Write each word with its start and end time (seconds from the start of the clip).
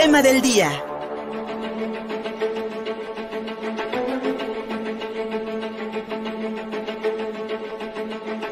tema 0.00 0.22
del 0.22 0.40
día. 0.40 0.70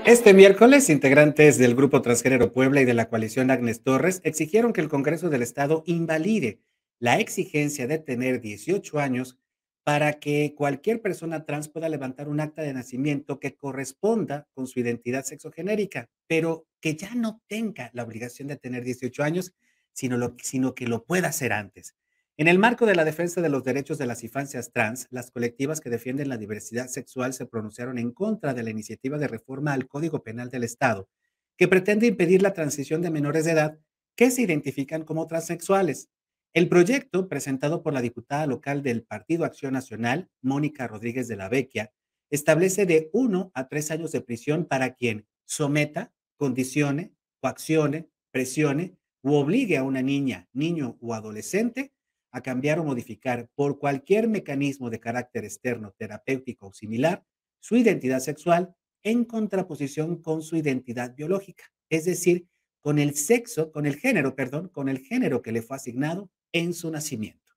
Este 0.04 0.34
miércoles, 0.34 0.90
integrantes 0.90 1.56
del 1.58 1.76
Grupo 1.76 2.02
Transgénero 2.02 2.52
Puebla 2.52 2.80
y 2.80 2.84
de 2.84 2.94
la 2.94 3.08
coalición 3.08 3.52
Agnes 3.52 3.84
Torres 3.84 4.20
exigieron 4.24 4.72
que 4.72 4.80
el 4.80 4.88
Congreso 4.88 5.30
del 5.30 5.42
Estado 5.42 5.84
invalide 5.86 6.58
la 6.98 7.20
exigencia 7.20 7.86
de 7.86 8.00
tener 8.00 8.40
18 8.40 8.98
años 8.98 9.38
para 9.84 10.14
que 10.14 10.52
cualquier 10.56 11.00
persona 11.00 11.44
trans 11.44 11.68
pueda 11.68 11.88
levantar 11.88 12.28
un 12.28 12.40
acta 12.40 12.62
de 12.62 12.74
nacimiento 12.74 13.38
que 13.38 13.54
corresponda 13.54 14.48
con 14.52 14.66
su 14.66 14.80
identidad 14.80 15.22
sexogenérica, 15.22 16.10
pero 16.26 16.66
que 16.80 16.96
ya 16.96 17.14
no 17.14 17.40
tenga 17.46 17.90
la 17.92 18.02
obligación 18.02 18.48
de 18.48 18.56
tener 18.56 18.82
18 18.82 19.22
años, 19.22 19.52
sino, 19.96 20.18
lo, 20.18 20.36
sino 20.42 20.74
que 20.74 20.86
lo 20.86 21.04
pueda 21.04 21.28
hacer 21.28 21.52
antes. 21.52 21.96
En 22.36 22.48
el 22.48 22.58
marco 22.58 22.84
de 22.84 22.94
la 22.94 23.06
defensa 23.06 23.40
de 23.40 23.48
los 23.48 23.64
derechos 23.64 23.96
de 23.96 24.04
las 24.04 24.22
infancias 24.22 24.70
trans, 24.70 25.08
las 25.10 25.30
colectivas 25.30 25.80
que 25.80 25.88
defienden 25.88 26.28
la 26.28 26.36
diversidad 26.36 26.88
sexual 26.88 27.32
se 27.32 27.46
pronunciaron 27.46 27.98
en 27.98 28.12
contra 28.12 28.52
de 28.52 28.62
la 28.62 28.68
iniciativa 28.68 29.16
de 29.16 29.26
reforma 29.26 29.72
al 29.72 29.88
Código 29.88 30.22
Penal 30.22 30.50
del 30.50 30.64
Estado, 30.64 31.08
que 31.56 31.66
pretende 31.66 32.06
impedir 32.06 32.42
la 32.42 32.52
transición 32.52 33.00
de 33.00 33.10
menores 33.10 33.46
de 33.46 33.52
edad 33.52 33.78
que 34.16 34.30
se 34.30 34.42
identifican 34.42 35.04
como 35.04 35.26
transexuales. 35.26 36.10
El 36.52 36.68
proyecto, 36.68 37.26
presentado 37.26 37.82
por 37.82 37.94
la 37.94 38.02
diputada 38.02 38.46
local 38.46 38.82
del 38.82 39.02
Partido 39.02 39.46
Acción 39.46 39.72
Nacional, 39.72 40.28
Mónica 40.42 40.86
Rodríguez 40.86 41.28
de 41.28 41.36
la 41.36 41.48
Vecchia, 41.48 41.90
establece 42.28 42.84
de 42.84 43.08
uno 43.14 43.50
a 43.54 43.66
tres 43.68 43.90
años 43.90 44.12
de 44.12 44.20
prisión 44.20 44.66
para 44.66 44.94
quien 44.94 45.26
someta, 45.46 46.12
condicione, 46.36 47.14
coaccione, 47.40 48.10
presione 48.30 48.98
u 49.26 49.34
obligue 49.34 49.76
a 49.76 49.82
una 49.82 50.02
niña, 50.02 50.48
niño 50.52 50.98
o 51.00 51.12
adolescente 51.12 51.92
a 52.30 52.42
cambiar 52.42 52.78
o 52.78 52.84
modificar 52.84 53.50
por 53.56 53.80
cualquier 53.80 54.28
mecanismo 54.28 54.88
de 54.88 55.00
carácter 55.00 55.44
externo, 55.44 55.92
terapéutico 55.98 56.68
o 56.68 56.72
similar 56.72 57.24
su 57.58 57.76
identidad 57.76 58.20
sexual 58.20 58.76
en 59.02 59.24
contraposición 59.24 60.22
con 60.22 60.42
su 60.42 60.54
identidad 60.54 61.16
biológica, 61.16 61.64
es 61.90 62.04
decir, 62.04 62.46
con 62.80 63.00
el 63.00 63.16
sexo, 63.16 63.72
con 63.72 63.84
el 63.84 63.96
género, 63.96 64.36
perdón, 64.36 64.68
con 64.68 64.88
el 64.88 65.00
género 65.00 65.42
que 65.42 65.50
le 65.50 65.62
fue 65.62 65.74
asignado 65.74 66.30
en 66.52 66.72
su 66.72 66.88
nacimiento. 66.92 67.52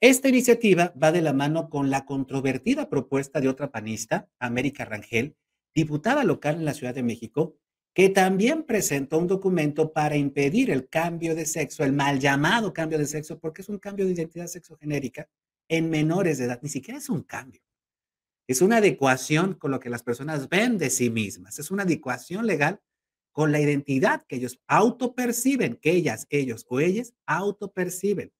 Esta 0.00 0.30
iniciativa 0.30 0.94
va 1.00 1.12
de 1.12 1.20
la 1.20 1.34
mano 1.34 1.68
con 1.68 1.90
la 1.90 2.06
controvertida 2.06 2.88
propuesta 2.88 3.42
de 3.42 3.50
otra 3.50 3.70
panista, 3.70 4.30
América 4.38 4.86
Rangel, 4.86 5.36
diputada 5.74 6.24
local 6.24 6.54
en 6.54 6.64
la 6.64 6.72
Ciudad 6.72 6.94
de 6.94 7.02
México, 7.02 7.58
que 7.94 8.08
también 8.08 8.62
presentó 8.62 9.18
un 9.18 9.26
documento 9.26 9.92
para 9.92 10.16
impedir 10.16 10.70
el 10.70 10.88
cambio 10.88 11.34
de 11.34 11.44
sexo, 11.44 11.84
el 11.84 11.92
mal 11.92 12.18
llamado 12.18 12.72
cambio 12.72 12.98
de 12.98 13.06
sexo, 13.06 13.38
porque 13.38 13.62
es 13.62 13.68
un 13.68 13.78
cambio 13.78 14.06
de 14.06 14.12
identidad 14.12 14.46
sexogenérica 14.46 15.28
en 15.68 15.90
menores 15.90 16.38
de 16.38 16.44
edad. 16.44 16.60
Ni 16.62 16.68
siquiera 16.68 16.98
es 16.98 17.08
un 17.08 17.22
cambio. 17.22 17.60
Es 18.48 18.62
una 18.62 18.78
adecuación 18.78 19.54
con 19.54 19.70
lo 19.70 19.78
que 19.78 19.90
las 19.90 20.02
personas 20.02 20.48
ven 20.48 20.78
de 20.78 20.90
sí 20.90 21.10
mismas. 21.10 21.58
Es 21.58 21.70
una 21.70 21.84
adecuación 21.84 22.46
legal 22.46 22.80
con 23.30 23.52
la 23.52 23.60
identidad 23.60 24.24
que 24.26 24.36
ellos 24.36 24.60
autoperciben, 24.66 25.76
que 25.76 25.92
ellas, 25.92 26.26
ellos 26.30 26.66
o 26.68 26.80
ellas 26.80 27.14
autoperciben. 27.26 28.32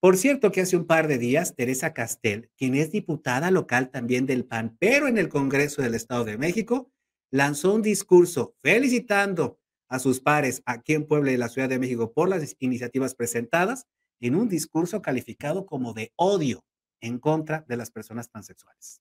Por 0.00 0.16
cierto 0.16 0.52
que 0.52 0.60
hace 0.60 0.76
un 0.76 0.86
par 0.86 1.08
de 1.08 1.18
días, 1.18 1.54
Teresa 1.54 1.94
Castel, 1.94 2.50
quien 2.56 2.74
es 2.74 2.92
diputada 2.92 3.50
local 3.50 3.90
también 3.90 4.26
del 4.26 4.44
PAN, 4.44 4.76
pero 4.78 5.08
en 5.08 5.16
el 5.16 5.28
Congreso 5.28 5.80
del 5.80 5.94
Estado 5.94 6.24
de 6.24 6.36
México, 6.36 6.92
lanzó 7.30 7.74
un 7.74 7.82
discurso 7.82 8.54
felicitando 8.62 9.58
a 9.88 9.98
sus 9.98 10.20
pares 10.20 10.62
aquí 10.66 10.94
en 10.94 11.06
Puebla 11.06 11.32
y 11.32 11.36
la 11.36 11.48
Ciudad 11.48 11.68
de 11.68 11.78
México 11.78 12.12
por 12.12 12.28
las 12.28 12.56
iniciativas 12.58 13.14
presentadas 13.14 13.86
en 14.20 14.34
un 14.34 14.48
discurso 14.48 15.02
calificado 15.02 15.66
como 15.66 15.92
de 15.92 16.12
odio 16.16 16.64
en 17.00 17.18
contra 17.18 17.64
de 17.68 17.76
las 17.76 17.90
personas 17.90 18.28
transexuales. 18.28 19.00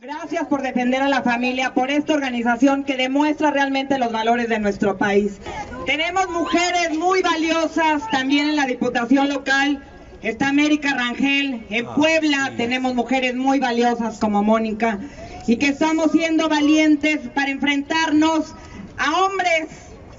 Gracias 0.00 0.46
por 0.46 0.62
defender 0.62 1.02
a 1.02 1.08
la 1.08 1.22
familia, 1.22 1.74
por 1.74 1.90
esta 1.90 2.14
organización 2.14 2.84
que 2.84 2.96
demuestra 2.96 3.50
realmente 3.50 3.98
los 3.98 4.10
valores 4.10 4.48
de 4.48 4.58
nuestro 4.58 4.96
país. 4.96 5.38
Tenemos 5.84 6.26
mujeres 6.30 6.96
muy 6.96 7.20
valiosas 7.20 8.10
también 8.10 8.48
en 8.48 8.56
la 8.56 8.64
Diputación 8.64 9.28
local. 9.28 9.84
Está 10.22 10.48
América 10.48 10.94
Rangel. 10.94 11.66
En 11.68 11.86
ah, 11.86 11.94
Puebla 11.94 12.52
tenemos 12.56 12.94
mujeres 12.94 13.34
muy 13.34 13.58
valiosas 13.58 14.18
como 14.18 14.42
Mónica. 14.42 14.98
Y 15.50 15.56
que 15.56 15.66
estamos 15.66 16.12
siendo 16.12 16.48
valientes 16.48 17.18
para 17.34 17.50
enfrentarnos 17.50 18.54
a 18.96 19.24
hombres 19.24 19.66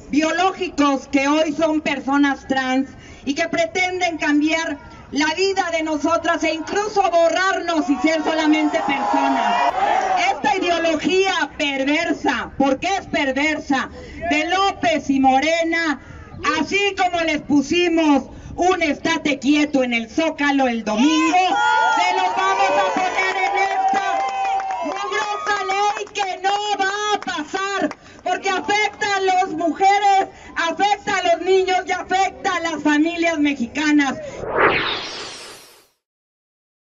biológicos 0.10 1.08
que 1.08 1.26
hoy 1.26 1.54
son 1.54 1.80
personas 1.80 2.46
trans 2.50 2.90
y 3.24 3.34
que 3.34 3.48
pretenden 3.48 4.18
cambiar 4.18 4.78
la 5.12 5.34
vida 5.36 5.64
de 5.72 5.84
nosotras 5.84 6.44
e 6.44 6.54
incluso 6.54 7.02
borrarnos 7.10 7.90
y 7.90 7.96
ser 8.00 8.22
solamente 8.26 8.78
personas. 8.86 9.72
Esta 10.34 10.58
ideología 10.58 11.50
perversa, 11.58 12.52
porque 12.58 12.88
es 12.88 13.08
perversa, 13.08 13.90
de 14.32 14.50
López 14.50 15.10
y 15.10 15.22
Morena, 15.22 16.02
así 16.60 16.94
como 16.98 17.22
les 17.22 17.42
pusimos 17.44 18.24
un 18.58 18.82
estate 18.82 19.40
quieto 19.40 19.82
en 19.82 19.94
el 19.94 20.10
Zócalo 20.10 20.68
el 20.68 20.84
domingo, 20.84 21.38
se 21.96 22.16
los 22.18 22.36
vamos 22.36 22.70
a 22.70 22.94
poner 23.00 23.38
en 23.38 23.58
esta 23.64 24.32
mugrosa 24.84 25.64
ley 25.68 26.06
que 26.14 26.42
no 26.42 26.52
va 26.80 26.92
a 27.14 27.20
pasar, 27.20 27.90
porque 28.24 28.41
afecta 28.52 29.16
a 29.16 29.22
las 29.22 29.50
mujeres, 29.52 30.28
afecta 30.56 31.18
a 31.18 31.38
los 31.38 31.46
niños 31.46 31.80
y 31.88 31.92
afecta 31.92 32.56
a 32.56 32.60
las 32.60 32.84
familias 32.84 33.40
mexicanas. 33.40 34.20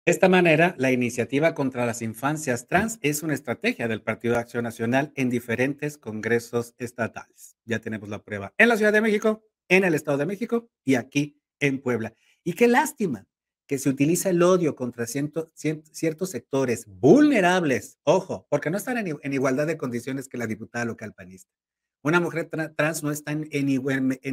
De 0.06 0.12
esta 0.12 0.28
manera, 0.28 0.74
la 0.76 0.92
iniciativa 0.92 1.54
contra 1.54 1.86
las 1.86 2.02
infancias 2.02 2.66
trans 2.66 2.98
es 3.00 3.22
una 3.22 3.32
estrategia 3.32 3.88
del 3.88 4.02
Partido 4.02 4.34
de 4.34 4.40
Acción 4.40 4.64
Nacional 4.64 5.12
en 5.16 5.30
diferentes 5.30 5.96
congresos 5.96 6.74
estatales. 6.76 7.56
Ya 7.64 7.78
tenemos 7.78 8.10
la 8.10 8.22
prueba 8.22 8.52
en 8.58 8.68
la 8.68 8.76
Ciudad 8.76 8.92
de 8.92 9.00
México, 9.00 9.42
en 9.68 9.82
el 9.82 9.94
Estado 9.94 10.18
de 10.18 10.26
México 10.26 10.68
y 10.84 10.96
aquí 10.96 11.40
en 11.58 11.80
Puebla. 11.80 12.12
Y 12.42 12.52
qué 12.52 12.68
lástima 12.68 13.26
que 13.66 13.78
se 13.78 13.88
utiliza 13.88 14.30
el 14.30 14.42
odio 14.42 14.76
contra 14.76 15.06
ciertos 15.06 16.30
sectores 16.30 16.86
vulnerables, 16.86 17.98
ojo, 18.04 18.46
porque 18.50 18.70
no 18.70 18.76
están 18.76 18.98
en, 18.98 19.32
igualdad 19.32 19.66
de 19.66 19.78
condiciones 19.78 20.28
que 20.28 20.36
la 20.36 20.46
diputada 20.46 20.84
local 20.84 21.14
panista. 21.14 21.50
Una 22.02 22.20
mujer 22.20 22.50
trans 22.76 23.02
no 23.02 23.10
está 23.10 23.32
en, 23.32 23.68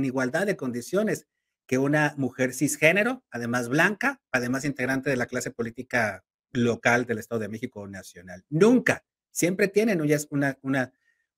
igualdad 0.06 0.46
de 0.46 0.58
condiciones 0.58 1.28
que 1.66 1.78
una 1.78 2.14
mujer 2.18 2.54
cisgénero, 2.54 3.24
además 3.32 3.70
blanca, 3.70 4.22
además 4.32 4.66
integrante 4.66 5.10
de 5.10 5.16
la 5.16 5.28
clase 5.28 5.52
política 5.52 6.26
local 6.52 7.06
del 7.06 7.20
Estado 7.20 7.40
de 7.40 7.48
México 7.48 7.88
nacional. 7.88 8.44
Nunca, 8.50 9.06
siempre 9.32 9.70
tienen 9.70 10.02
una, 10.02 10.58
una, 10.62 10.94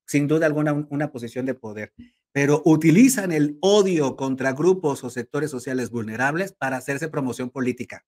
sin 0.08 0.28
duda 0.28 0.48
alguna, 0.48 0.88
una 0.90 1.12
posición 1.12 1.46
de 1.46 1.54
poder, 1.54 1.94
pero 2.34 2.64
utilizan 2.66 3.32
el 3.32 3.58
odio 3.62 4.16
contra 4.18 4.54
grupos 4.54 5.04
o 5.04 5.10
sectores 5.10 5.52
sociales 5.52 5.92
vulnerables 5.92 6.52
para 6.52 6.78
hacerse 6.78 7.08
promoción 7.08 7.52
política. 7.52 8.06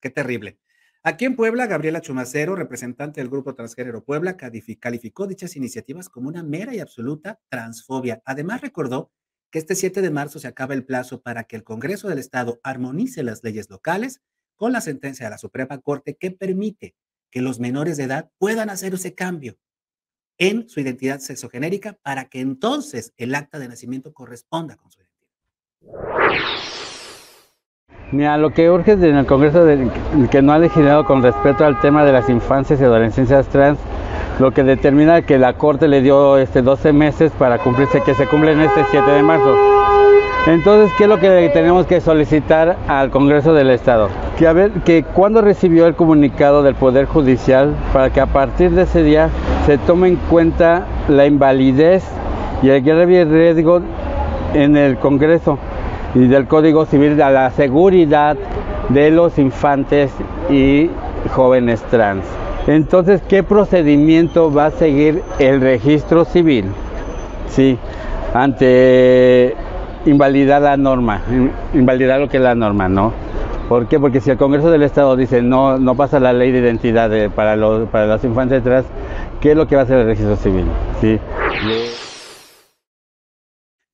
Qué 0.00 0.10
terrible. 0.10 0.60
Aquí 1.02 1.24
en 1.24 1.34
Puebla, 1.34 1.66
Gabriela 1.66 2.02
Chumacero, 2.02 2.54
representante 2.54 3.20
del 3.20 3.30
Grupo 3.30 3.54
Transgénero 3.54 4.04
Puebla, 4.04 4.36
calificó 4.36 5.26
dichas 5.26 5.56
iniciativas 5.56 6.10
como 6.10 6.28
una 6.28 6.42
mera 6.42 6.74
y 6.74 6.80
absoluta 6.80 7.40
transfobia. 7.48 8.20
Además, 8.26 8.60
recordó 8.60 9.10
que 9.50 9.58
este 9.58 9.74
7 9.74 10.02
de 10.02 10.10
marzo 10.10 10.38
se 10.38 10.48
acaba 10.48 10.74
el 10.74 10.84
plazo 10.84 11.22
para 11.22 11.44
que 11.44 11.56
el 11.56 11.64
Congreso 11.64 12.08
del 12.08 12.18
Estado 12.18 12.60
armonice 12.62 13.22
las 13.22 13.42
leyes 13.42 13.70
locales 13.70 14.20
con 14.56 14.72
la 14.72 14.82
sentencia 14.82 15.24
de 15.24 15.30
la 15.30 15.38
Suprema 15.38 15.78
Corte 15.78 16.16
que 16.16 16.30
permite 16.30 16.94
que 17.30 17.40
los 17.40 17.58
menores 17.58 17.96
de 17.96 18.04
edad 18.04 18.30
puedan 18.36 18.68
hacer 18.68 18.92
ese 18.92 19.14
cambio 19.14 19.56
en 20.38 20.68
su 20.68 20.80
identidad 20.80 21.18
sexogenérica 21.18 21.96
para 22.02 22.26
que 22.26 22.40
entonces 22.40 23.12
el 23.16 23.34
acta 23.34 23.58
de 23.58 23.68
nacimiento 23.68 24.12
corresponda 24.12 24.76
con 24.76 24.90
su 24.90 25.00
identidad. 25.00 25.28
Mira, 28.10 28.38
lo 28.38 28.54
que 28.54 28.70
urge 28.70 28.92
en 28.92 29.16
el 29.16 29.26
Congreso 29.26 29.66
que 30.30 30.40
no 30.40 30.52
ha 30.52 30.58
legislado 30.58 31.04
con 31.04 31.22
respecto 31.22 31.64
al 31.64 31.78
tema 31.80 32.04
de 32.04 32.12
las 32.12 32.28
infancias 32.30 32.80
y 32.80 32.84
adolescencias 32.84 33.48
trans 33.48 33.78
lo 34.38 34.52
que 34.52 34.62
determina 34.62 35.22
que 35.22 35.36
la 35.36 35.54
Corte 35.54 35.88
le 35.88 36.00
dio 36.00 36.38
este 36.38 36.62
12 36.62 36.92
meses 36.92 37.32
para 37.38 37.58
cumplirse, 37.58 38.00
que 38.02 38.14
se 38.14 38.26
cumplen 38.26 38.60
este 38.60 38.84
7 38.90 39.10
de 39.10 39.22
marzo. 39.22 39.56
Entonces, 40.46 40.92
¿qué 40.96 41.04
es 41.04 41.08
lo 41.08 41.18
que 41.18 41.50
tenemos 41.52 41.86
que 41.86 42.00
solicitar 42.00 42.76
al 42.86 43.10
Congreso 43.10 43.52
del 43.52 43.70
Estado? 43.70 44.08
Que 44.38 44.46
a 44.46 44.52
ver, 44.52 44.70
que 44.84 45.02
cuando 45.02 45.42
recibió 45.42 45.86
el 45.86 45.96
comunicado 45.96 46.62
del 46.62 46.76
Poder 46.76 47.06
Judicial, 47.06 47.74
para 47.92 48.12
que 48.12 48.20
a 48.20 48.26
partir 48.26 48.70
de 48.70 48.82
ese 48.82 49.02
día 49.02 49.28
se 49.68 49.76
tome 49.76 50.08
en 50.08 50.16
cuenta 50.16 50.86
la 51.08 51.26
invalidez 51.26 52.02
y 52.62 52.70
el 52.70 52.80
grave 52.80 53.26
riesgo 53.26 53.82
en 54.54 54.78
el 54.78 54.96
Congreso 54.96 55.58
y 56.14 56.26
del 56.26 56.46
Código 56.46 56.86
Civil 56.86 57.20
a 57.20 57.28
la 57.28 57.50
seguridad 57.50 58.38
de 58.88 59.10
los 59.10 59.36
infantes 59.36 60.10
y 60.48 60.88
jóvenes 61.34 61.82
trans. 61.90 62.24
Entonces, 62.66 63.20
¿qué 63.28 63.42
procedimiento 63.42 64.50
va 64.50 64.66
a 64.66 64.70
seguir 64.70 65.22
el 65.38 65.60
registro 65.60 66.24
civil? 66.24 66.64
Sí, 67.48 67.76
ante 68.32 69.54
invalidar 70.06 70.62
la 70.62 70.78
norma, 70.78 71.20
invalidar 71.74 72.20
lo 72.20 72.30
que 72.30 72.38
es 72.38 72.42
la 72.42 72.54
norma, 72.54 72.88
¿no? 72.88 73.12
¿Por 73.68 73.86
qué? 73.86 74.00
Porque 74.00 74.22
si 74.22 74.30
el 74.30 74.38
Congreso 74.38 74.70
del 74.70 74.82
Estado 74.82 75.14
dice 75.14 75.42
no, 75.42 75.78
no 75.78 75.94
pasa 75.94 76.18
la 76.18 76.32
ley 76.32 76.52
de 76.52 76.60
identidad 76.60 77.10
para, 77.32 77.54
los, 77.54 77.86
para 77.90 78.06
los 78.06 78.24
infantes 78.24 78.64
trans, 78.64 78.86
¿qué 79.40 79.52
es 79.52 79.56
lo 79.56 79.66
que 79.66 79.76
va 79.76 79.82
a 79.82 79.84
hacer 79.84 79.98
el 79.98 80.06
registro 80.06 80.36
civil? 80.36 80.66
¿Sí? 81.00 81.18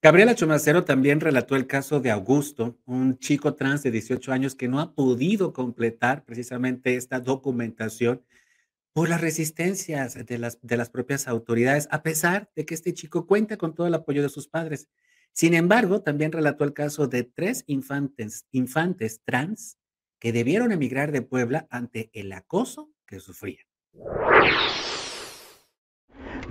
Gabriela 0.03 0.35
Chumacero 0.35 0.85
también 0.85 1.21
relató 1.21 1.57
el 1.57 1.67
caso 1.67 1.99
de 2.01 2.11
Augusto, 2.11 2.77
un 2.85 3.19
chico 3.19 3.55
trans 3.55 3.83
de 3.83 3.91
18 3.91 4.33
años 4.33 4.55
que 4.55 4.69
no 4.69 4.81
ha 4.81 4.95
podido 4.95 5.53
completar 5.53 6.25
precisamente 6.25 6.97
esta 6.97 7.21
documentación 7.21 8.23
por 8.93 9.09
las 9.09 9.21
resistencias 9.21 10.15
de 10.27 10.39
las, 10.39 10.59
de 10.61 10.77
las 10.77 10.91
propias 10.91 11.27
autoridades, 11.27 11.89
a 11.91 12.03
pesar 12.03 12.51
de 12.55 12.67
que 12.67 12.75
este 12.75 12.93
chico 12.93 13.27
cuenta 13.27 13.57
con 13.57 13.75
todo 13.75 13.87
el 13.87 13.95
apoyo 13.95 14.23
de 14.23 14.29
sus 14.29 14.47
padres. 14.47 14.89
Sin 15.33 15.55
embargo, 15.55 16.03
también 16.03 16.33
relató 16.33 16.65
el 16.65 16.75
caso 16.75 17.09
de 17.09 17.25
tres 17.25 17.65
infantes, 17.67 18.47
infantes 18.53 19.21
trans 19.25 19.79
que 20.21 20.33
debieron 20.33 20.71
emigrar 20.71 21.13
de 21.13 21.23
Puebla 21.23 21.67
ante 21.71 22.11
el 22.13 22.33
acoso 22.33 22.91
que 23.07 23.21
sufrían. 23.21 23.65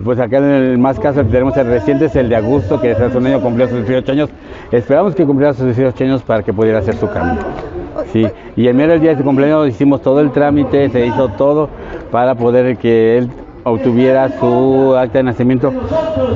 Pues 0.02 0.18
acá 0.18 0.38
en 0.38 0.44
el 0.44 0.78
más 0.78 0.98
caso 0.98 1.22
que 1.22 1.28
tenemos 1.28 1.56
el 1.56 1.66
reciente 1.66 2.06
es 2.06 2.16
el 2.16 2.28
de 2.28 2.36
Augusto, 2.36 2.80
que 2.80 2.92
hace 2.92 3.16
un 3.16 3.26
año 3.26 3.40
cumplió 3.40 3.68
sus 3.68 3.86
18 3.86 4.12
años. 4.12 4.30
Esperamos 4.72 5.14
que 5.14 5.24
cumpliera 5.24 5.54
sus 5.54 5.66
18 5.66 6.04
años 6.04 6.22
para 6.22 6.42
que 6.42 6.52
pudiera 6.52 6.78
hacer 6.78 6.96
su 6.96 7.08
cambio. 7.08 7.44
Sí, 8.12 8.26
y 8.56 8.66
el 8.66 8.74
mero 8.74 8.98
día 8.98 9.10
de 9.10 9.18
su 9.18 9.24
cumpleaños 9.24 9.68
hicimos 9.68 10.02
todo 10.02 10.20
el 10.20 10.32
trámite, 10.32 10.88
se 10.88 11.06
hizo 11.06 11.28
todo 11.30 11.68
para 12.10 12.34
poder 12.34 12.76
que 12.76 13.18
él 13.18 13.30
obtuviera 13.62 14.28
su 14.38 14.94
acta 14.96 15.18
de 15.18 15.24
nacimiento 15.24 15.72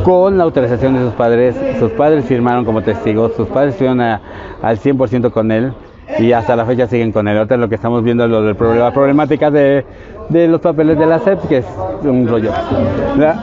con 0.04 0.38
la 0.38 0.44
autorización 0.44 0.94
de 0.94 1.00
sus 1.00 1.12
padres. 1.14 1.56
Sus 1.78 1.90
padres 1.92 2.24
firmaron 2.24 2.64
como 2.64 2.82
testigos, 2.82 3.34
sus 3.34 3.48
padres 3.48 3.74
estuvieron 3.74 4.00
al 4.00 4.78
100% 4.78 5.30
con 5.30 5.50
él 5.50 5.72
y 6.18 6.32
hasta 6.32 6.56
la 6.56 6.64
fecha 6.64 6.86
siguen 6.86 7.12
con 7.12 7.28
él. 7.28 7.36
Ahorita 7.36 7.56
lo 7.56 7.68
que 7.68 7.74
estamos 7.74 8.02
viendo 8.02 8.24
es 8.24 8.30
lo 8.30 8.42
del 8.42 8.56
problema, 8.56 8.86
la 8.86 8.92
problemática 8.92 9.50
de, 9.50 9.84
de, 10.28 10.48
los 10.48 10.60
papeles 10.60 10.98
de 10.98 11.06
la 11.06 11.18
SEP, 11.18 11.48
que 11.48 11.56
es 11.58 11.66
un 12.02 12.26
rollo. 12.26 12.52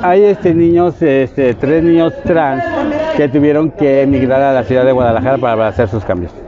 Hay 0.01 0.23
este 0.23 0.53
niños, 0.53 1.01
este, 1.01 1.53
tres 1.53 1.83
niños 1.83 2.13
trans 2.23 2.63
que 3.15 3.27
tuvieron 3.29 3.71
que 3.71 4.01
emigrar 4.01 4.41
a 4.41 4.53
la 4.53 4.63
ciudad 4.63 4.85
de 4.85 4.91
Guadalajara 4.91 5.37
para 5.37 5.67
hacer 5.67 5.87
sus 5.87 6.03
cambios. 6.03 6.44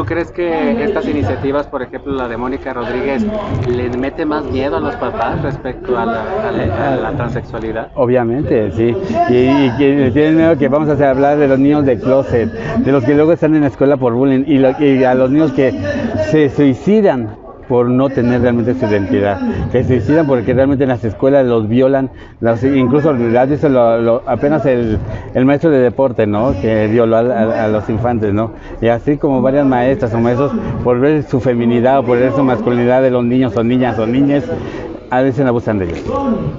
¿Tú 0.00 0.06
crees 0.06 0.30
que 0.30 0.82
estas 0.82 1.06
iniciativas, 1.06 1.66
por 1.66 1.82
ejemplo 1.82 2.14
la 2.14 2.26
de 2.26 2.38
Mónica 2.38 2.72
Rodríguez, 2.72 3.22
le 3.68 3.90
mete 3.90 4.24
más 4.24 4.46
miedo 4.46 4.78
a 4.78 4.80
los 4.80 4.96
papás 4.96 5.42
respecto 5.42 5.98
a 5.98 6.06
la, 6.06 7.12
transexualidad? 7.18 7.88
Obviamente, 7.96 8.72
sí. 8.72 8.96
Y, 9.28 9.70
que 9.76 10.10
tienen 10.14 10.36
miedo 10.36 10.56
que 10.56 10.68
vamos 10.68 10.88
a 10.88 11.10
hablar 11.10 11.36
de 11.36 11.48
los 11.48 11.58
niños 11.58 11.84
de 11.84 12.00
closet, 12.00 12.50
de 12.78 12.92
los 12.92 13.04
que 13.04 13.14
luego 13.14 13.34
están 13.34 13.54
en 13.54 13.60
la 13.60 13.66
escuela 13.66 13.98
por 13.98 14.14
bullying 14.14 14.44
y, 14.46 14.56
y 14.82 15.04
a 15.04 15.14
los 15.14 15.30
niños 15.30 15.52
que 15.52 15.70
se 16.30 16.48
suicidan 16.48 17.36
por 17.70 17.88
no 17.88 18.08
tener 18.08 18.42
realmente 18.42 18.74
su 18.74 18.84
identidad, 18.84 19.38
que 19.70 19.84
se 19.84 20.00
suicidan 20.00 20.26
porque 20.26 20.52
realmente 20.52 20.82
en 20.82 20.88
las 20.88 21.04
escuelas 21.04 21.46
los 21.46 21.68
violan, 21.68 22.10
incluso 22.64 23.14
apenas 24.26 24.66
el, 24.66 24.98
maestro 25.44 25.70
de 25.70 25.78
deporte, 25.78 26.26
¿no? 26.26 26.52
Que 26.60 26.88
violó 26.88 27.18
a, 27.18 27.68
los 27.68 27.88
infantes, 27.88 28.34
¿no? 28.34 28.50
Y 28.82 28.88
así 28.88 29.18
como 29.18 29.40
varias 29.40 29.64
maestras 29.66 30.12
o 30.14 30.18
maestros 30.18 30.50
por 30.82 30.98
ver 30.98 31.22
su 31.22 31.38
feminidad 31.38 32.00
o 32.00 32.02
por 32.02 32.18
ver 32.18 32.32
su 32.32 32.42
masculinidad 32.42 33.02
de 33.02 33.12
los 33.12 33.24
niños 33.24 33.56
o 33.56 33.62
niñas 33.62 33.96
o 34.00 34.06
niñas, 34.06 34.42
a 35.10 35.22
veces 35.22 35.44
abusan 35.44 35.78
de 35.78 35.86
ellos. 35.86 36.04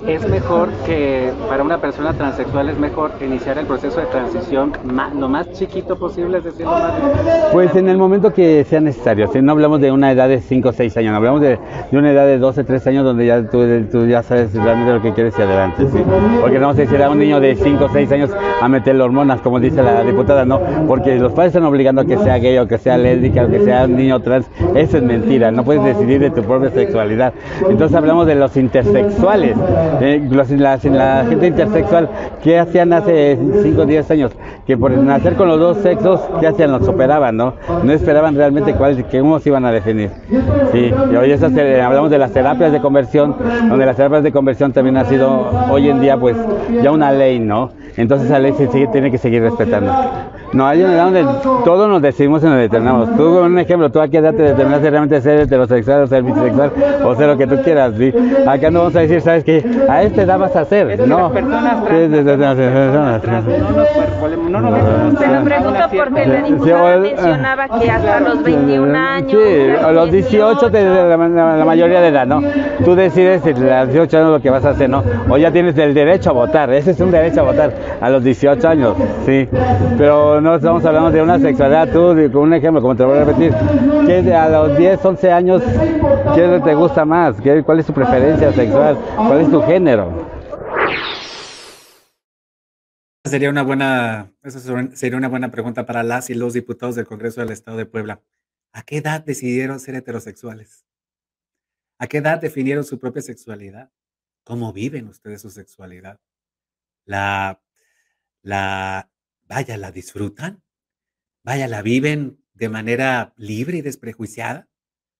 Es 0.07 0.27
mejor 0.27 0.69
que 0.86 1.31
para 1.48 1.63
una 1.63 1.80
persona 1.80 2.13
transexual 2.13 2.69
es 2.69 2.77
mejor 2.77 3.12
iniciar 3.21 3.57
el 3.57 3.65
proceso 3.65 4.00
de 4.00 4.06
transición 4.07 4.74
lo 5.18 5.30
más 5.30 5.51
chiquito 5.53 5.95
posible, 5.98 6.39
es 6.39 6.44
decir, 6.44 6.65
lo 6.65 6.71
más... 6.71 6.94
Pues 7.53 7.75
en 7.75 7.88
el 7.88 7.98
momento 7.98 8.33
que 8.33 8.63
sea 8.65 8.81
necesario, 8.81 9.27
si 9.31 9.42
no 9.42 9.53
hablamos 9.53 9.80
de 9.80 9.92
una 9.92 10.12
edad 10.12 10.27
de 10.27 10.42
5 10.42 10.69
o 10.69 10.74
6 10.74 10.98
años, 10.98 11.15
hablamos 11.15 11.42
de, 11.42 11.59
una 11.92 12.12
edad 12.12 12.25
de 12.25 12.38
12, 12.38 12.63
13 12.63 12.89
años 12.89 13.06
donde 13.06 13.25
ya 13.25 13.42
tú, 13.50 14.06
ya 14.07 14.21
sabes 14.24 14.54
realmente 14.54 14.94
lo 14.94 15.01
que 15.01 15.13
quieres 15.13 15.33
y 15.38 15.42
adelante, 15.42 15.88
¿sí? 15.88 16.04
Porque 16.42 16.59
no 16.59 16.74
si 16.74 16.81
a 16.81 17.09
un 17.09 17.19
niño 17.19 17.39
de 17.39 17.56
5 17.56 17.86
o 17.86 17.89
6 17.89 18.12
años 18.12 18.31
a 18.62 18.68
meterle 18.68 19.04
hormonas, 19.04 19.42
como 19.42 19.59
dice 19.59 19.81
la 19.81 20.04
diputada, 20.04 20.45
no, 20.45 20.59
porque 20.88 21.15
los 21.15 21.31
padres 21.31 21.54
están 21.54 21.65
obligando 21.65 22.01
a 22.01 22.06
que 22.06 22.18
sea 22.18 22.38
gay 22.38 22.57
o 22.57 22.68
que 22.68 22.77
sea 22.77 22.97
lésbica 22.97 23.45
o 23.45 23.50
que 23.50 23.62
sea 23.62 23.86
un 23.86 23.95
niño 23.95 24.19
trans, 24.19 24.50
eso 24.75 24.97
es 24.97 25.04
mentira, 25.04 25.51
no 25.51 25.63
puedes 25.63 25.83
decidir 25.83 26.19
de 26.19 26.31
tu 26.31 26.44
propia 26.44 26.69
sexualidad. 26.69 27.33
Entonces 27.69 27.95
hablamos 27.95 28.27
de 28.27 28.41
los 28.42 28.58
intersexuales, 28.58 29.56
eh, 30.02 30.28
la, 30.58 31.26
gente 31.30 31.48
intersexual, 31.48 32.10
¿qué 32.44 32.58
hacían 32.58 32.92
hace 32.92 33.38
5 33.62 33.82
o 33.82 33.86
10 33.86 34.12
años? 34.12 34.32
Que 34.66 34.76
por 34.78 34.92
nacer 34.92 35.36
con 35.36 35.48
los 35.48 35.60
dos 35.60 35.78
sexos, 35.78 36.20
¿qué 36.40 36.48
hacían? 36.48 36.72
Los 36.72 36.88
operaban, 36.88 37.38
¿no? 37.38 37.54
No 37.84 37.94
esperaban 37.94 38.36
realmente 38.36 38.74
cuál, 38.74 39.06
cómo 39.12 39.40
se 39.40 39.50
iban 39.50 39.66
a 39.66 39.72
definir. 39.72 40.10
Sí, 40.72 40.92
y 41.12 41.16
hoy 41.16 41.32
esas, 41.32 41.54
hablamos 41.54 42.10
de 42.10 42.18
las 42.18 42.32
terapias 42.32 42.72
de 42.72 42.82
conversión, 42.82 43.36
donde 43.70 43.86
las 43.86 43.96
terapias 43.96 44.24
de 44.24 44.32
conversión 44.32 44.74
también 44.74 44.98
ha 44.98 45.06
sido 45.06 45.52
hoy 45.70 45.90
en 45.90 46.02
día 46.02 46.18
pues 46.18 46.36
ya 46.82 46.92
una 46.92 47.12
ley, 47.12 47.40
¿no? 47.40 47.70
Entonces 47.96 48.28
esa 48.28 48.40
ley 48.40 48.54
se 48.54 48.68
tiene 48.68 49.12
que 49.12 49.20
seguir 49.20 49.44
respetando. 49.44 49.94
No, 50.53 50.68
hay 50.68 50.83
una 50.83 50.94
edad 50.94 51.06
donde 51.06 51.25
todos 51.63 51.88
nos 51.88 52.01
decidimos 52.01 52.44
y 52.44 52.45
nos 52.45 52.57
determinamos. 52.57 53.15
Tú, 53.15 53.39
un 53.39 53.57
ejemplo, 53.57 53.89
tú 53.89 54.01
a 54.01 54.07
qué 54.07 54.18
edad 54.18 54.33
te 54.33 54.44
determinas 54.44 54.81
realmente 54.81 55.21
ser 55.21 55.39
heterosexual 55.42 56.03
o 56.03 56.07
ser 56.07 56.24
bisexual 56.24 56.71
o 57.03 57.15
ser 57.15 57.27
lo 57.27 57.38
que 57.38 57.48
tú 57.48 57.62
quieras. 57.63 57.94
¿sí? 57.98 58.13
Acá 58.45 58.69
no 58.69 58.80
vamos 58.80 58.95
a 58.95 59.00
decir, 59.00 59.21
¿sabes 59.21 59.44
qué? 59.44 59.63
A 59.88 60.03
este 60.03 60.24
edad 60.24 60.39
vas 60.39 60.56
a 60.56 60.65
ser. 60.65 61.07
No. 61.07 61.19
Las 61.19 61.31
personas 61.31 61.86
trans, 63.21 63.45
no 64.51 64.62
nos 64.62 65.19
Se 65.19 65.27
lo 65.27 65.44
pregunto 65.44 65.80
porque 65.95 66.25
la 66.25 66.42
diputada 66.42 66.97
mencionaba 66.97 67.68
que 67.80 67.89
hasta 67.89 68.19
los 68.19 68.44
21 68.44 68.97
años. 68.97 69.31
Sí, 69.31 69.71
a 69.83 69.92
los 69.92 70.12
18 70.12 70.69
la, 70.69 71.18
la, 71.18 71.65
mayoría 71.65 72.01
de 72.01 72.07
edad, 72.09 72.27
¿no? 72.27 72.42
Tú 72.83 72.95
decides 72.95 73.44
a 73.45 73.86
los 73.86 73.94
18 73.94 74.18
años 74.18 74.31
lo 74.31 74.42
que 74.42 74.50
vas 74.50 74.65
a 74.65 74.71
hacer, 74.71 74.89
¿no? 74.89 75.04
O 75.30 75.38
ya 75.38 75.51
tienes 75.51 75.77
el 75.77 75.94
derecho 75.94 76.31
a 76.31 76.33
votar. 76.33 76.71
Ese 76.74 76.92
es 76.92 77.00
un 77.00 77.12
derecho 77.12 77.42
a 77.42 77.44
votar 77.44 77.74
a 78.01 78.09
los 78.09 78.24
18 78.24 78.68
años, 78.68 78.95
sí. 79.25 79.47
Pero 79.97 80.41
no 80.42 80.56
estamos 80.56 80.84
hablando 80.84 81.12
de 81.12 81.22
una 81.22 81.40
sexualidad, 81.40 81.92
tú, 81.92 82.16
con 82.32 82.44
un 82.44 82.54
ejemplo, 82.54 82.82
como 82.82 82.96
te 82.96 83.04
voy 83.04 83.20
a 83.20 83.26
repetir, 83.26 83.54
que 84.06 84.34
a 84.34 84.50
los 84.50 84.78
10, 84.78 85.06
11 85.06 85.32
años, 85.32 85.62
¿qué 86.36 86.62
te 86.64 86.74
gusta 86.74 87.06
más? 87.06 87.40
¿Qué, 87.40 87.64
¿Cuál 87.64 87.80
es 87.80 87.86
tu 87.86 87.94
preferencia 87.94 88.52
sexual? 88.52 88.98
¿Cuál 89.16 89.42
es 89.42 89.52
tu 89.52 89.62
género? 89.62 90.28
Sería 93.24 93.50
una 93.52 93.62
buena, 93.62 94.34
eso 94.42 94.60
sería 94.94 95.18
una 95.18 95.30
buena 95.30 95.52
pregunta 95.52 95.86
para 95.86 96.02
las 96.02 96.30
y 96.32 96.34
los 96.34 96.54
diputados 96.54 96.96
del 96.96 97.06
Congreso 97.06 97.42
del 97.42 97.52
Estado 97.52 97.78
de 97.78 97.86
Puebla. 97.86 98.21
¿A 98.74 98.81
qué 98.81 98.98
edad 98.98 99.24
decidieron 99.24 99.80
ser 99.80 99.95
heterosexuales? 99.95 100.86
¿A 102.00 102.07
qué 102.07 102.18
edad 102.18 102.42
definieron 102.42 102.83
su 102.83 103.00
propia 103.00 103.21
sexualidad? 103.21 103.92
¿Cómo 104.44 104.74
viven 104.74 105.07
ustedes 105.07 105.42
su 105.42 105.52
sexualidad? 105.52 106.19
La, 107.06 107.62
la 108.42 109.10
vaya, 109.52 109.76
la 109.76 109.92
disfrutan, 109.92 110.64
vaya, 111.44 111.68
la 111.68 111.81
viven 111.81 112.42
de 112.54 112.70
manera 112.70 113.34
libre 113.36 113.80
y 113.80 113.81
desprejuiciada, 113.81 114.70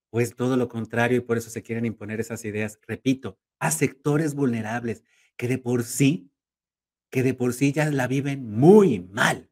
o 0.10 0.22
es 0.22 0.36
todo 0.36 0.56
lo 0.56 0.70
contrario 0.70 1.18
y 1.18 1.22
por 1.22 1.38
eso 1.38 1.50
se 1.50 1.62
quieren 1.62 1.86
imponer 1.86 2.22
esas 2.22 2.46
ideas, 2.46 2.80
repito, 2.88 3.38
a 3.60 3.72
sectores 3.72 4.34
vulnerables 4.34 5.04
que 5.36 5.50
de 5.50 5.58
por 5.58 5.84
sí, 5.84 6.32
que 7.10 7.24
de 7.24 7.34
por 7.34 7.54
sí 7.54 7.74
ya 7.74 7.90
la 7.90 8.08
viven 8.08 8.50
muy 8.50 9.02
mal. 9.02 9.50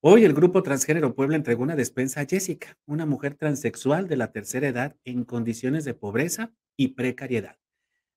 Hoy 0.00 0.24
el 0.24 0.34
grupo 0.34 0.62
Transgénero 0.62 1.14
Puebla 1.14 1.36
entregó 1.36 1.62
una 1.62 1.76
despensa 1.76 2.20
a 2.20 2.26
Jessica, 2.26 2.76
una 2.84 3.06
mujer 3.06 3.36
transexual 3.36 4.06
de 4.06 4.18
la 4.18 4.32
tercera 4.32 4.68
edad 4.68 4.96
en 5.04 5.24
condiciones 5.24 5.86
de 5.86 5.94
pobreza 5.94 6.52
y 6.76 6.88
precariedad. 6.88 7.56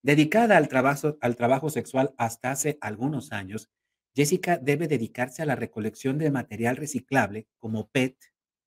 Dedicada 0.01 0.58
al 0.58 0.67
trabajo, 0.67 1.17
al 1.22 1.38
trabajo 1.38 1.70
sexual 1.70 2.13
hasta 2.17 2.51
hace 2.51 2.77
algunos 2.82 3.32
años, 3.32 3.70
Jessica 4.17 4.57
debe 4.57 4.88
dedicarse 4.88 5.43
a 5.43 5.45
la 5.45 5.55
recolección 5.55 6.17
de 6.17 6.31
material 6.31 6.75
reciclable 6.75 7.47
como 7.59 7.88
PET, 7.89 8.17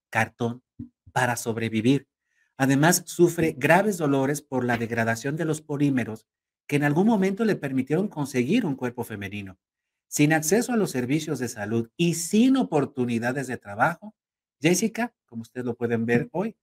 cartón, 0.09 0.63
para 1.11 1.35
sobrevivir. 1.35 2.07
Además, 2.55 3.03
sufre 3.05 3.53
graves 3.57 3.97
dolores 3.97 4.41
por 4.41 4.63
la 4.63 4.77
degradación 4.77 5.35
de 5.35 5.43
los 5.43 5.61
polímeros 5.61 6.25
que 6.67 6.77
en 6.77 6.85
algún 6.85 7.05
momento 7.05 7.43
le 7.43 7.57
permitieron 7.57 8.07
conseguir 8.07 8.65
un 8.65 8.77
cuerpo 8.77 9.03
femenino. 9.03 9.59
Sin 10.07 10.31
acceso 10.31 10.71
a 10.71 10.77
los 10.77 10.91
servicios 10.91 11.37
de 11.39 11.49
salud 11.49 11.89
y 11.97 12.13
sin 12.13 12.55
oportunidades 12.55 13.47
de 13.47 13.57
trabajo, 13.57 14.15
Jessica, 14.61 15.13
como 15.25 15.41
ustedes 15.41 15.65
lo 15.65 15.75
pueden 15.75 16.05
ver 16.05 16.29
hoy, 16.31 16.55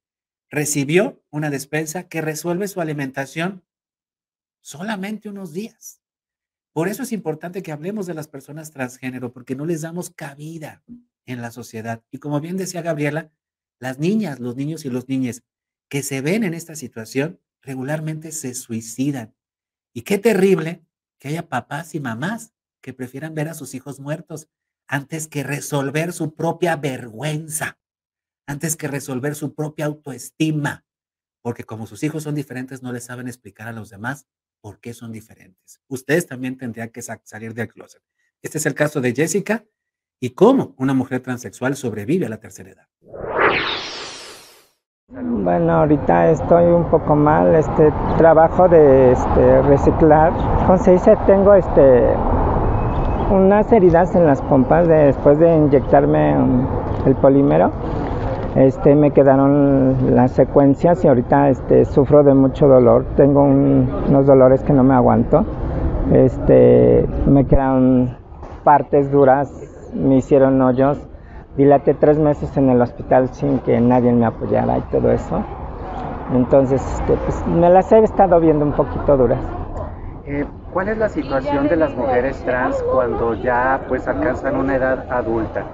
recibió 0.49 1.23
una 1.29 1.51
despensa 1.51 2.09
que 2.09 2.23
resuelve 2.23 2.69
su 2.69 2.81
alimentación 2.81 3.63
solamente 4.63 5.29
unos 5.29 5.53
días. 5.53 6.01
Por 6.79 6.87
eso 6.87 7.03
es 7.03 7.11
importante 7.11 7.61
que 7.65 7.73
hablemos 7.73 8.07
de 8.07 8.15
las 8.15 8.29
personas 8.29 8.71
transgénero, 8.71 9.33
porque 9.33 9.57
no 9.57 9.67
les 9.67 9.81
damos 9.81 10.11
cabida 10.11 10.85
en 11.27 11.43
la 11.43 11.51
sociedad. 11.51 12.05
Y 12.13 12.19
como 12.19 12.41
bien 12.41 12.57
decía 12.57 12.83
Gabriela, 12.83 13.33
las 13.81 13.99
niñas, 13.99 14.39
los 14.39 14.55
niños 14.55 14.85
y 14.85 14.89
los 14.89 15.09
niñas 15.09 15.43
que 15.91 16.05
se 16.05 16.21
ven 16.21 16.45
en 16.45 16.55
esta 16.55 16.77
situación 16.77 17.41
regularmente 17.63 18.31
se 18.31 18.55
suicidan. 18.55 19.35
Y 19.93 20.03
qué 20.03 20.19
terrible 20.19 20.87
que 21.19 21.27
haya 21.27 21.49
papás 21.49 21.97
y 21.97 21.99
mamás 21.99 22.53
que 22.81 22.95
prefieran 22.95 23.35
ver 23.35 23.49
a 23.49 23.55
sus 23.55 23.75
hijos 23.75 23.99
muertos 23.99 24.49
antes 24.87 25.27
que 25.27 25.43
resolver 25.43 26.13
su 26.13 26.37
propia 26.37 26.77
vergüenza, 26.77 27.81
antes 28.47 28.77
que 28.77 28.87
resolver 28.87 29.35
su 29.35 29.53
propia 29.53 29.87
autoestima, 29.87 30.87
porque 31.43 31.65
como 31.65 31.89
sus 31.89 32.05
hijos 32.05 32.23
son 32.23 32.37
diferentes, 32.37 32.85
no 32.85 32.93
les 32.93 33.03
saben 33.03 33.27
explicar 33.27 33.67
a 33.67 33.73
los 33.73 33.91
demás 33.91 34.29
por 34.61 34.81
qué 34.81 34.95
son 34.95 35.13
diferentes. 35.13 35.81
Ustedes 35.89 36.27
también 36.27 36.57
tendrían 36.57 36.91
que 36.91 37.03
salir 37.03 37.55
del 37.55 37.69
closet. 37.69 38.03
Este 38.43 38.59
es 38.59 38.67
el 38.67 38.75
caso 38.75 39.01
de 39.01 39.15
Jessica 39.15 39.65
y 40.21 40.31
cómo 40.31 40.75
una 40.79 40.95
mujer 40.95 41.21
transexual 41.21 41.77
sobrevive 41.77 42.27
a 42.27 42.29
la 42.29 42.39
tercera 42.39 42.71
edad. 42.71 42.87
Bueno, 45.11 45.73
ahorita 45.73 46.31
estoy 46.31 46.65
un 46.67 46.91
poco 46.91 47.17
mal, 47.17 47.55
este 47.55 47.91
trabajo 48.19 48.69
de 48.69 49.13
este, 49.13 49.63
reciclar. 49.63 50.33
Como 50.67 50.79
tengo 51.27 51.55
este 51.55 52.15
unas 53.31 53.71
heridas 53.73 54.15
en 54.15 54.27
las 54.27 54.41
pompas 54.43 54.89
después 54.89 55.39
de 55.39 55.55
inyectarme 55.55 56.35
el 57.07 57.15
polímero. 57.17 57.73
Este, 58.59 58.95
me 58.95 59.13
quedaron 59.13 60.15
las 60.15 60.33
secuencias 60.33 61.05
y 61.05 61.09
ahorita 61.09 61.49
este, 61.49 61.85
sufro 61.85 62.23
de 62.25 62.35
mucho 62.35 62.67
dolor. 62.67 63.05
Tengo 63.17 63.43
unos 63.43 64.27
dolores 64.27 64.63
que 64.65 64.73
no 64.73 64.83
me 64.83 64.95
aguanto. 64.95 65.45
Este, 66.13 67.07
me 67.27 67.47
quedaron 67.47 68.17
partes 68.65 69.11
duras, 69.11 69.51
me 69.95 70.17
hicieron 70.17 70.61
hoyos 70.61 71.09
dilaté 71.59 71.93
tres 71.93 72.19
meses 72.19 72.57
en 72.57 72.71
el 72.71 72.81
hospital 72.81 73.29
sin 73.35 73.59
que 73.59 73.81
nadie 73.81 74.13
me 74.13 74.25
apoyara 74.25 74.79
y 74.79 74.83
todo 74.93 75.11
eso. 75.11 75.45
Entonces, 76.33 76.81
este, 76.81 77.15
pues, 77.15 77.47
me 77.49 77.69
las 77.69 77.91
he 77.91 77.99
estado 77.99 78.39
viendo 78.39 78.65
un 78.65 78.73
poquito 78.73 79.17
duras. 79.17 79.41
Eh, 80.25 80.47
¿Cuál 80.73 80.89
es 80.89 80.99
la 80.99 81.09
situación 81.09 81.69
de 81.69 81.77
las 81.77 81.95
mujeres 81.97 82.41
trans 82.45 82.81
cuando 82.93 83.35
ya 83.35 83.81
pues 83.89 84.07
alcanzan 84.07 84.57
una 84.57 84.77
edad 84.77 85.11
adulta? 85.11 85.65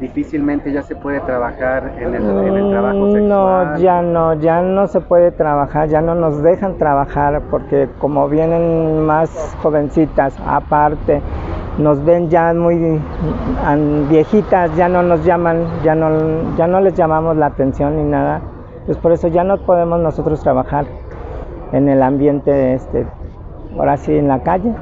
Difícilmente 0.00 0.72
ya 0.72 0.82
se 0.82 0.96
puede 0.96 1.20
trabajar 1.20 1.94
en 1.98 2.14
el, 2.14 2.22
en 2.24 2.54
el 2.56 2.70
trabajo 2.70 2.98
mm, 2.98 3.12
sexual. 3.12 3.28
No, 3.28 3.78
ya 3.78 4.02
no, 4.02 4.34
ya 4.34 4.60
no 4.60 4.86
se 4.88 5.00
puede 5.00 5.30
trabajar, 5.30 5.88
ya 5.88 6.00
no 6.00 6.14
nos 6.14 6.42
dejan 6.42 6.76
trabajar 6.78 7.42
porque 7.50 7.88
como 8.00 8.28
vienen 8.28 9.06
más 9.06 9.56
jovencitas 9.62 10.36
aparte, 10.44 11.22
nos 11.78 12.04
ven 12.04 12.28
ya 12.28 12.52
muy 12.54 13.00
viejitas, 14.08 14.74
ya 14.76 14.88
no 14.88 15.02
nos 15.02 15.24
llaman, 15.24 15.64
ya 15.84 15.94
no, 15.94 16.56
ya 16.56 16.66
no 16.66 16.80
les 16.80 16.94
llamamos 16.94 17.36
la 17.36 17.46
atención 17.46 17.96
ni 17.96 18.04
nada. 18.04 18.40
Pues 18.86 18.98
por 18.98 19.12
eso 19.12 19.28
ya 19.28 19.44
no 19.44 19.58
podemos 19.58 20.00
nosotros 20.00 20.40
trabajar 20.40 20.86
en 21.72 21.88
el 21.88 22.02
ambiente, 22.02 22.74
este, 22.74 23.06
ahora 23.78 23.96
sí 23.96 24.16
en 24.16 24.28
la 24.28 24.42
calle. 24.42 24.74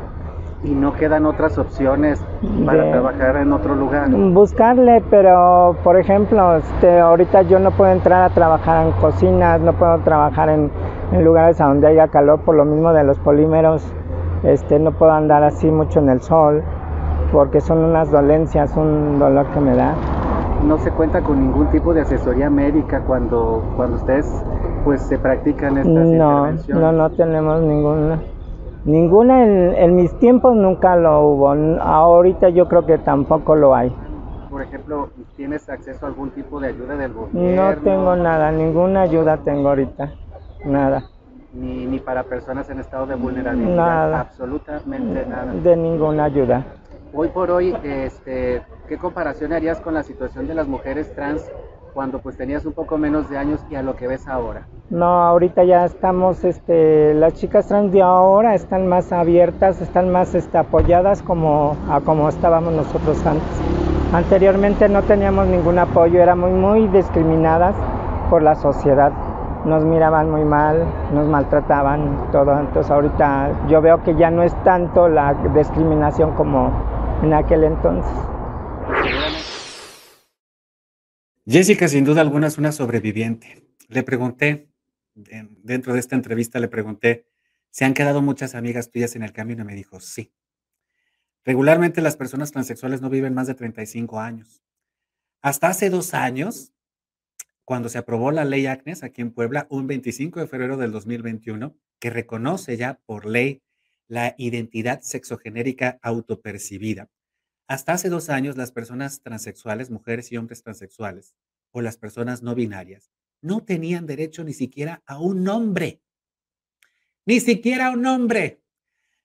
¿Y 0.65 0.71
no 0.71 0.93
quedan 0.93 1.27
otras 1.27 1.59
opciones 1.59 2.25
para 2.65 2.91
trabajar 2.91 3.37
en 3.37 3.53
otro 3.53 3.75
lugar? 3.75 4.09
Buscarle, 4.11 5.03
pero 5.11 5.77
por 5.83 5.99
ejemplo, 5.99 6.57
este, 6.57 7.01
ahorita 7.01 7.43
yo 7.43 7.59
no 7.59 7.73
puedo 7.73 7.91
entrar 7.91 8.23
a 8.23 8.33
trabajar 8.33 8.87
en 8.87 8.93
cocinas, 8.93 9.61
no 9.61 9.73
puedo 9.73 9.99
trabajar 9.99 10.49
en, 10.51 10.71
en 11.11 11.25
lugares 11.25 11.61
a 11.61 11.67
donde 11.67 11.89
haya 11.89 12.07
calor 12.09 12.41
por 12.41 12.55
lo 12.55 12.65
mismo 12.65 12.93
de 12.93 13.03
los 13.03 13.19
polímeros, 13.19 13.93
este, 14.45 14.79
no 14.79 14.93
puedo 14.93 15.13
andar 15.13 15.43
así 15.43 15.69
mucho 15.71 15.99
en 15.99 16.11
el 16.11 16.21
sol 16.21 16.63
porque 17.33 17.61
son 17.61 17.79
unas 17.79 18.11
dolencias, 18.11 18.77
un 18.77 19.19
dolor 19.19 19.47
que 19.47 19.61
me 19.61 19.75
da. 19.75 19.95
No 20.65 20.79
se 20.79 20.93
cuenta 20.93 21.23
con 21.23 21.41
ningún 21.41 21.69
tipo 21.71 21.93
de 21.93 22.03
asesoría 22.03 22.51
médica 22.51 23.01
cuando, 23.01 23.65
cuando 23.77 23.97
ustedes 23.97 24.31
pues 24.85 25.01
se 25.03 25.19
practican 25.19 25.79
estas 25.79 25.93
no, 25.93 26.05
intervenciones. 26.05 26.83
No, 26.83 26.93
no 26.93 27.11
tenemos 27.11 27.63
ninguna. 27.63 28.21
Ninguna 28.85 29.45
en, 29.45 29.75
en, 29.75 29.97
mis 29.97 30.13
tiempos 30.19 30.57
nunca 30.57 30.97
lo 30.97 31.21
hubo. 31.21 31.51
Ahorita 31.81 32.49
yo 32.49 32.69
creo 32.69 32.85
que 32.85 32.99
tampoco 32.99 33.55
lo 33.55 33.75
hay. 33.75 33.95
Por 34.51 34.63
ejemplo, 34.63 35.11
¿tienes 35.37 35.69
acceso 35.69 36.05
a 36.05 36.09
algún 36.09 36.31
tipo 36.31 36.61
de 36.61 36.69
ayuda 36.69 36.97
del 36.97 37.13
gobierno? 37.13 37.73
No 37.73 37.77
tengo 37.83 38.17
nada, 38.17 38.51
ninguna 38.51 39.03
ayuda 39.03 39.39
tengo 39.39 39.69
ahorita. 39.71 40.13
Nada. 40.65 41.05
Ni, 41.55 41.87
ni 41.87 41.99
para 42.01 42.25
personas 42.25 42.69
en 42.71 42.81
estado 42.81 43.07
de 43.07 43.15
vulnerabilidad. 43.15 43.77
Nada. 43.77 44.21
Absolutamente 44.21 45.27
nada. 45.27 45.53
De 45.53 45.77
ninguna 45.77 46.25
ayuda 46.25 46.65
hoy 47.13 47.29
por 47.29 47.51
hoy, 47.51 47.77
este, 47.83 48.63
¿qué 48.89 48.99
comparación 48.99 49.53
harías 49.53 49.81
con 49.81 49.95
la 49.95 50.03
situación 50.03 50.47
de 50.47 50.55
las 50.55 50.67
mujeres 50.67 51.15
trans 51.15 51.43
cuando 51.93 52.19
pues 52.19 52.37
tenías 52.37 52.65
un 52.65 52.73
poco 52.73 52.99
menos 52.99 53.29
de 53.31 53.39
años 53.39 53.61
y 53.71 53.75
a 53.75 53.83
lo 53.83 53.97
que 53.97 54.07
ves 54.09 54.27
ahora? 54.29 54.67
No, 54.91 55.23
ahorita 55.23 55.65
ya 55.65 55.85
estamos, 55.85 56.45
este, 56.45 57.15
las 57.15 57.35
chicas 57.35 57.69
trans 57.69 57.93
de 57.93 58.03
ahora 58.03 58.55
están 58.55 58.89
más 58.89 59.13
abiertas, 59.13 59.81
están 59.81 60.11
más 60.11 60.35
este, 60.35 60.59
apoyadas 60.59 61.23
como 61.23 61.77
como 62.05 62.29
estábamos 62.29 62.73
nosotros 62.73 63.25
antes. 63.27 63.61
Anteriormente 64.13 64.89
no 64.89 65.03
teníamos 65.03 65.47
ningún 65.47 65.79
apoyo, 65.79 66.23
éramos 66.23 66.51
muy 66.51 66.87
discriminadas 66.89 67.75
por 68.29 68.43
la 68.43 68.55
sociedad. 68.55 69.13
Nos 69.65 69.85
miraban 69.85 70.31
muy 70.31 70.45
mal, 70.45 70.85
nos 71.15 71.29
maltrataban, 71.29 72.29
todo. 72.33 72.59
Entonces 72.59 72.91
ahorita 72.91 73.69
yo 73.69 73.81
veo 73.81 74.03
que 74.03 74.15
ya 74.17 74.31
no 74.31 74.43
es 74.43 74.55
tanto 74.65 75.09
la 75.09 75.35
discriminación 75.55 76.33
como 76.33 76.71
en 77.23 77.33
aquel 77.33 77.65
entonces. 77.65 78.32
Jessica, 81.45 81.89
sin 81.89 82.05
duda 82.05 82.21
alguna, 82.21 82.47
es 82.47 82.57
una 82.57 82.71
sobreviviente. 82.71 83.67
Le 83.89 84.05
pregunté, 84.05 84.69
dentro 85.15 85.93
de 85.93 85.99
esta 85.99 86.15
entrevista 86.15 86.61
le 86.61 86.69
pregunté, 86.69 87.27
¿se 87.71 87.85
han 87.85 87.95
quedado 87.95 88.23
muchas 88.23 88.55
amigas 88.55 88.93
tuyas 88.93 89.17
en 89.17 89.25
el 89.25 89.33
camino? 89.33 89.63
Y 89.63 89.67
me 89.67 89.75
dijo, 89.75 89.99
sí. 89.99 90.33
Regularmente 91.45 92.01
las 92.01 92.17
personas 92.17 92.53
transexuales 92.53 93.01
no 93.01 93.11
viven 93.11 93.35
más 93.35 93.49
de 93.49 93.55
35 93.55 94.21
años. 94.21 94.63
Hasta 95.41 95.67
hace 95.67 95.91
dos 95.91 96.15
años, 96.15 96.73
cuando 97.65 97.89
se 97.89 97.99
aprobó 97.99 98.31
la 98.31 98.45
ley 98.45 98.67
ACNES 98.67 99.03
aquí 99.03 99.21
en 99.21 99.33
Puebla, 99.33 99.67
un 99.69 99.89
25 99.89 100.39
de 100.39 100.47
febrero 100.47 100.77
del 100.77 100.93
2021, 100.93 101.77
que 101.99 102.11
reconoce 102.11 102.77
ya 102.77 103.01
por 103.05 103.27
ley 103.27 103.65
la 104.07 104.37
identidad 104.39 105.01
sexogenérica 105.01 105.99
autopercibida. 106.03 107.09
Hasta 107.73 107.95
hace 107.95 108.11
dos 108.11 108.29
años, 108.29 108.59
las 108.59 108.71
personas 108.71 109.23
transexuales, 109.23 109.89
mujeres 109.89 110.31
y 110.31 110.37
hombres 110.37 110.63
transexuales, 110.63 111.35
o 111.71 111.81
las 111.81 111.97
personas 111.97 112.43
no 112.43 112.55
binarias, 112.55 113.11
no 113.41 113.65
tenían 113.65 114.05
derecho 114.05 114.45
ni 114.45 114.53
siquiera 114.53 115.03
a 115.07 115.19
un 115.19 115.43
nombre. 115.43 116.03
Ni 117.25 117.41
siquiera 117.41 117.87
a 117.87 117.91
un 117.93 118.03
nombre. 118.03 118.63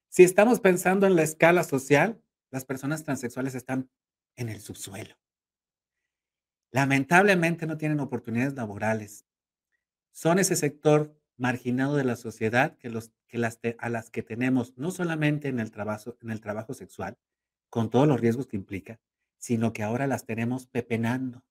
Si 0.08 0.24
estamos 0.24 0.62
pensando 0.62 1.06
en 1.08 1.18
la 1.18 1.24
escala 1.24 1.66
social, 1.66 2.22
las 2.50 2.64
personas 2.64 3.04
transexuales 3.04 3.54
están 3.54 3.90
en 4.38 4.48
el 4.48 4.62
subsuelo. 4.62 5.18
Lamentablemente 6.72 7.68
no 7.68 7.78
tienen 7.78 8.00
oportunidades 8.00 8.54
laborales. 8.54 9.26
Son 10.14 10.40
ese 10.40 10.56
sector 10.56 11.14
marginado 11.36 11.98
de 11.98 12.06
la 12.06 12.16
sociedad 12.16 12.78
que, 12.78 12.88
a 13.78 13.90
las 13.90 14.10
que 14.10 14.24
tenemos 14.24 14.78
no 14.78 14.92
solamente 14.92 15.50
en 15.50 15.60
el, 15.60 15.70
trabajo, 15.70 16.16
en 16.22 16.32
el 16.32 16.40
trabajo 16.40 16.74
sexual, 16.74 17.18
con 17.70 17.90
todos 17.90 18.08
los 18.08 18.20
riesgos 18.20 18.48
que 18.48 18.58
implica, 18.58 19.00
sino 19.38 19.74
que 19.74 19.84
ahora 19.84 20.08
las 20.08 20.26
tenemos 20.26 20.68
pepenando 20.68 21.44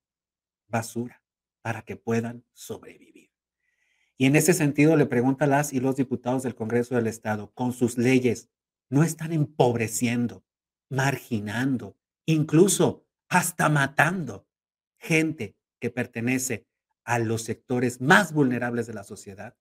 basura 0.67 1.23
para 1.61 1.81
que 1.81 1.95
puedan 1.95 2.45
sobrevivir. 2.53 3.31
Y 4.17 4.25
en 4.25 4.35
ese 4.35 4.53
sentido 4.53 4.95
le 4.95 5.05
pregunta 5.05 5.45
a 5.45 5.47
las 5.47 5.73
y 5.73 5.79
los 5.79 5.95
diputados 5.95 6.43
del 6.43 6.55
Congreso 6.55 6.95
del 6.95 7.07
Estado, 7.07 7.51
con 7.53 7.71
sus 7.71 7.97
leyes, 7.97 8.49
¿no 8.89 9.03
están 9.03 9.31
empobreciendo, 9.31 10.43
marginando, 10.89 11.97
incluso 12.25 13.05
hasta 13.29 13.69
matando 13.69 14.47
gente 14.97 15.55
que 15.79 15.91
pertenece 15.91 16.65
a 17.03 17.19
los 17.19 17.43
sectores 17.43 18.01
más 18.01 18.33
vulnerables 18.33 18.87
de 18.87 18.93
la 18.93 19.03
sociedad? 19.03 19.55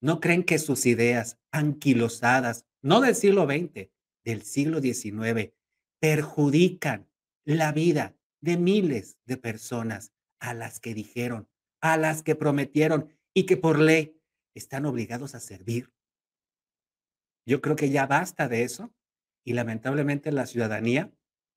¿No 0.00 0.20
creen 0.20 0.44
que 0.44 0.58
sus 0.58 0.86
ideas 0.86 1.38
anquilosadas, 1.50 2.64
no 2.82 3.00
del 3.00 3.16
siglo 3.16 3.46
XX, 3.46 3.90
del 4.24 4.42
siglo 4.42 4.80
XIX, 4.80 5.52
perjudican 6.00 7.08
la 7.44 7.72
vida 7.72 8.16
de 8.40 8.56
miles 8.56 9.18
de 9.24 9.36
personas 9.36 10.12
a 10.40 10.54
las 10.54 10.80
que 10.80 10.94
dijeron, 10.94 11.48
a 11.80 11.96
las 11.96 12.22
que 12.22 12.34
prometieron 12.34 13.12
y 13.34 13.46
que 13.46 13.56
por 13.56 13.78
ley 13.78 14.20
están 14.54 14.86
obligados 14.86 15.34
a 15.34 15.40
servir? 15.40 15.92
Yo 17.46 17.60
creo 17.60 17.76
que 17.76 17.90
ya 17.90 18.06
basta 18.06 18.48
de 18.48 18.64
eso 18.64 18.92
y 19.44 19.52
lamentablemente 19.52 20.32
la 20.32 20.46
ciudadanía 20.46 21.12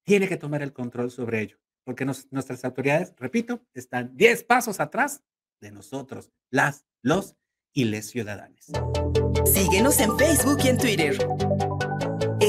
tiene 0.06 0.28
que 0.28 0.38
tomar 0.38 0.62
el 0.62 0.74
control 0.74 1.12
sobre 1.12 1.42
ello, 1.42 1.58
porque 1.84 2.06
nuestras 2.06 2.64
autoridades, 2.64 3.14
repito, 3.18 3.66
están 3.74 4.16
10 4.16 4.44
pasos 4.44 4.80
atrás 4.80 5.24
de 5.60 5.72
nosotros, 5.72 6.32
las, 6.52 6.86
los 7.02 7.36
y 7.74 7.86
les 7.86 8.10
ciudadanos. 8.10 8.72
Síguenos 9.46 10.00
en 10.00 10.18
Facebook 10.18 10.60
y 10.64 10.68
en 10.70 10.78
Twitter. 10.78 11.18